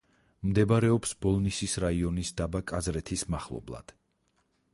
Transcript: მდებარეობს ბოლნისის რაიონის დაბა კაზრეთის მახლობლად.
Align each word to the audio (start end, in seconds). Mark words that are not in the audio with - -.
მდებარეობს 0.51 1.13
ბოლნისის 1.27 1.77
რაიონის 1.85 2.33
დაბა 2.41 2.63
კაზრეთის 2.73 3.27
მახლობლად. 3.37 3.95